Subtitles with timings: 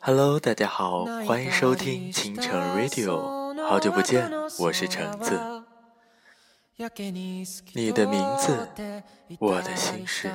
[0.00, 5.38] Hello，大家好，欢迎收听清晨 Radio，好久不见，我是橙子。
[7.74, 8.68] 你的名字，
[9.38, 10.30] 我的心事，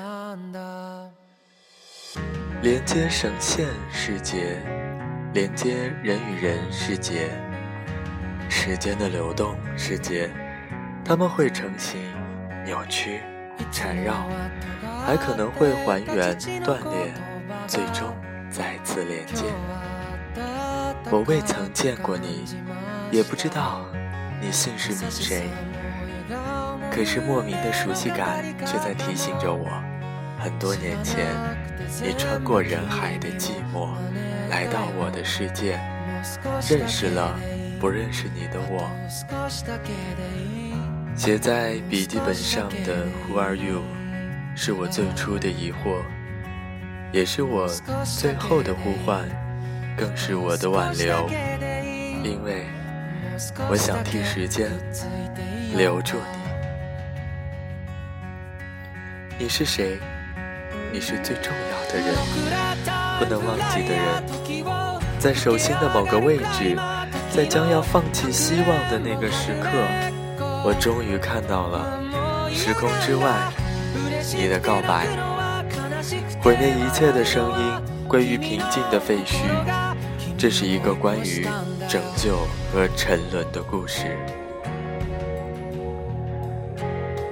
[2.62, 4.62] 连接省线世界，
[5.34, 5.74] 连接
[6.04, 7.30] 人与人是节，
[8.50, 10.30] 时间的流动是节，
[11.04, 12.00] 他们会成型、
[12.66, 13.22] 扭曲、
[13.72, 14.28] 缠绕。
[15.06, 17.14] 还可能会还原、断裂，
[17.66, 18.14] 最终
[18.50, 19.46] 再次连接。
[21.10, 22.44] 我未曾见过你，
[23.10, 23.86] 也不知道
[24.42, 25.44] 你姓氏名谁，
[26.92, 29.70] 可是莫名的熟悉感却在提醒着我，
[30.38, 31.26] 很多年前
[32.04, 33.92] 你穿过人海的寂寞，
[34.50, 35.80] 来到我的世界，
[36.70, 37.40] 认识了
[37.80, 38.90] 不认识你的我。
[41.16, 43.84] 写在笔记本上的 Who are you？
[44.56, 46.02] 是我最初的疑惑，
[47.12, 47.70] 也是我
[48.20, 49.30] 最后的呼唤，
[49.96, 51.30] 更是我的挽留，
[52.24, 52.66] 因为
[53.70, 54.72] 我想替时间
[55.76, 56.24] 留住你。
[59.38, 60.00] 你是谁？
[60.92, 62.16] 你是最重要的人，
[63.20, 64.24] 不能忘记的人，
[65.20, 66.78] 在手心的某个位置，
[67.32, 69.70] 在将要放弃希望的那个时刻，
[70.64, 72.00] 我终于看到了
[72.52, 73.34] 时空之外。
[74.36, 75.08] 你的告白，
[76.42, 79.44] 毁灭一切的声音归于平静的废墟。
[80.38, 81.48] 这是一个关于
[81.88, 82.38] 拯救
[82.72, 84.16] 和沉沦的故事。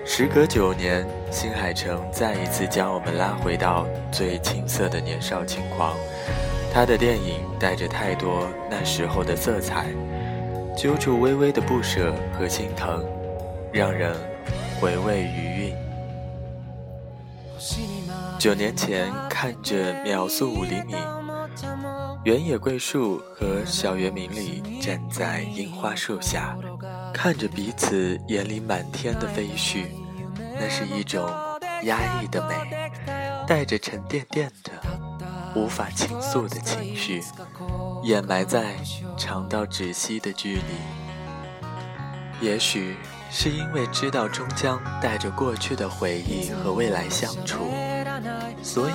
[0.05, 5.93] 时隔九年，新海诚再一次将我们拉回到最青涩的年少轻狂。
[6.75, 9.93] 他的电影带着太多那时候的色彩，
[10.75, 13.01] 揪住微微的不舍和心疼，
[13.71, 14.13] 让人
[14.77, 15.75] 回味余韵。
[18.37, 20.95] 九年前，看着秒速五厘米，
[22.25, 26.57] 原野桂树和小原明里站在樱花树下，
[27.13, 29.85] 看着彼此眼里满天的飞絮，
[30.59, 31.25] 那是一种
[31.83, 32.53] 压抑的美，
[33.47, 34.73] 带着沉甸甸的、
[35.55, 37.23] 无法倾诉的情绪，
[38.03, 38.75] 掩埋在
[39.17, 40.61] 长到窒息的距离。
[42.41, 42.97] 也许
[43.31, 47.71] 是因为知道终将带着过去的回忆和未来相处。
[48.61, 48.93] 所以，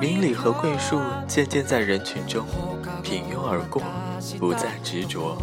[0.00, 2.44] 明理和桂树渐渐在人群中
[3.02, 3.82] 平庸而过，
[4.38, 5.40] 不再执着。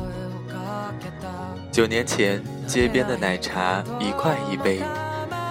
[1.72, 4.82] 九年前，街边的奶茶一块一杯，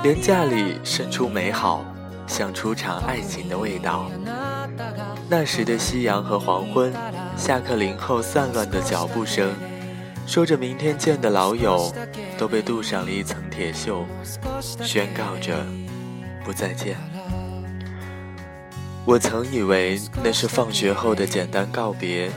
[0.03, 1.84] 廉价里渗出美好，
[2.27, 4.10] 像初尝爱情的味道。
[5.29, 6.93] 那时的夕阳和黄昏，
[7.37, 9.53] 下课铃后散乱的脚步声，
[10.25, 11.93] 说着明天见的老友，
[12.39, 14.05] 都被镀上了一层铁锈，
[14.61, 15.67] 宣告着
[16.45, 16.97] 不再见。
[19.05, 22.31] 我曾以为那是放学后的简单告别，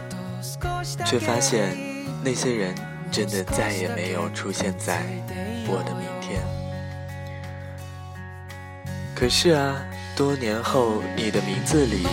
[1.06, 1.78] 却发现
[2.24, 2.74] 那些人
[3.12, 5.04] 真的再也没有出现在
[5.68, 6.42] 我的明天。
[9.16, 9.76] 可是啊，
[10.16, 12.08] 多年后，你的名字里，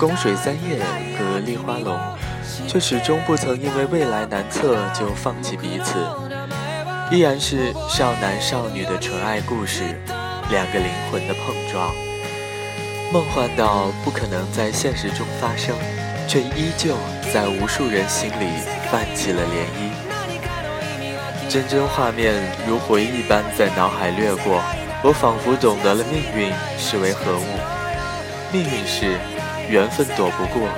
[0.00, 0.78] 宫水三叶
[1.18, 1.94] 和立花龙，
[2.66, 5.94] 却始终不曾因为未来难测就放弃彼此，
[7.14, 9.82] 依然是少男少女的纯爱故事，
[10.50, 11.92] 两个灵魂的碰撞。
[13.12, 15.76] 梦幻到不可能在现实中发生，
[16.26, 16.96] 却依旧
[17.30, 18.46] 在无数人心里
[18.90, 21.50] 泛起了涟漪。
[21.50, 22.34] 真真画面
[22.66, 24.62] 如回忆般在脑海掠过，
[25.04, 27.44] 我仿佛懂得了命运是为何物。
[28.50, 29.18] 命运是
[29.70, 30.68] 缘分躲不过，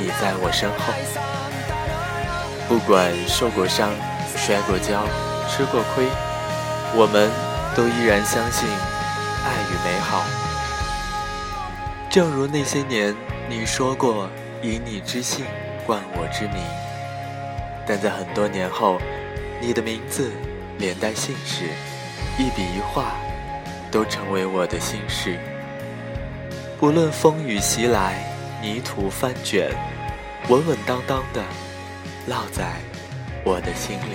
[0.00, 0.92] 你在我身后。
[2.68, 3.90] 不管受过伤、
[4.36, 5.04] 摔过跤、
[5.48, 6.04] 吃过亏，
[6.92, 7.30] 我们
[7.76, 8.68] 都依然相信
[9.44, 10.24] 爱与美好。
[12.10, 13.14] 正如那些年
[13.48, 14.28] 你说过
[14.60, 15.44] “以你之姓
[15.86, 16.56] 冠我之名”，
[17.86, 18.98] 但在很多年后，
[19.60, 20.32] 你的名字
[20.78, 21.66] 连带姓氏，
[22.38, 23.12] 一笔一画，
[23.88, 25.38] 都成为我的心事。
[26.86, 28.24] 不论风雨袭来，
[28.62, 29.74] 泥土翻卷，
[30.48, 31.42] 稳稳当当的
[32.30, 32.76] 烙在
[33.44, 34.14] 我的心里。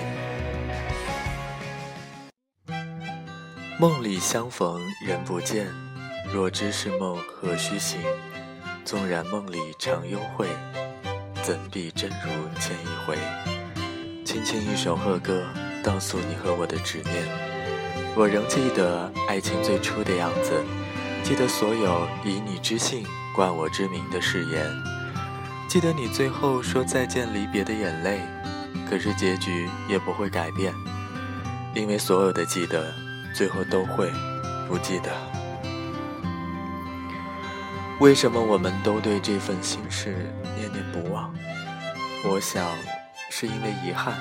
[3.78, 5.68] 梦里相逢人不见。
[6.34, 8.00] 若知是梦，何须醒？
[8.86, 10.48] 纵然梦里常幽会，
[11.44, 13.18] 怎比真如见一回？
[14.24, 15.46] 轻轻一首贺歌，
[15.84, 17.16] 告诉你和我的执念。
[18.16, 20.54] 我仍记得爱情最初的样子，
[21.32, 24.70] 记得所有以你之姓冠我之名的誓言，
[25.66, 28.20] 记得你最后说再见离别的眼泪，
[28.90, 30.74] 可是结局也不会改变，
[31.74, 32.94] 因为所有的记得，
[33.34, 34.12] 最后都会
[34.68, 35.10] 不记得。
[38.02, 40.14] 为什么我们都对这份心事
[40.58, 41.34] 念念不忘？
[42.26, 42.68] 我想，
[43.30, 44.16] 是因为遗憾。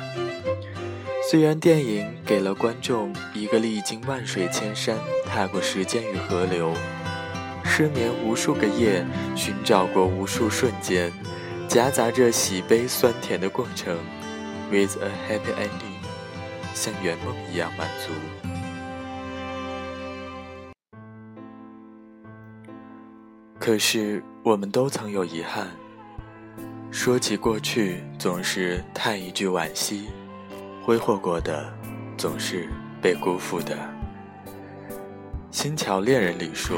[1.28, 4.96] 虽然电影给了观众一个历经万水千山、
[5.26, 6.72] 踏过时间与河流、
[7.72, 9.06] 失眠无数个夜、
[9.36, 11.12] 寻找过无数瞬间，
[11.68, 13.96] 夹杂着喜悲酸甜的过程
[14.72, 18.10] ，with a happy ending，像圆梦一样满足。
[23.60, 25.68] 可是，我们都曾有遗憾。
[26.90, 30.08] 说起过去，总是叹一句惋惜。
[30.82, 31.72] 挥霍过的，
[32.18, 32.68] 总是
[33.00, 33.76] 被辜负的。
[35.52, 36.76] 《新桥恋人》里说：“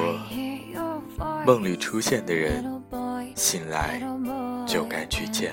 [1.45, 2.65] 梦里出现的人，
[3.35, 4.01] 醒来
[4.67, 5.53] 就该去见。”